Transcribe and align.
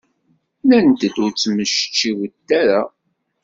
Nnant-d 0.61 1.13
ur 1.25 1.31
ttmectciwent 1.31 2.47
ara. 2.61 2.81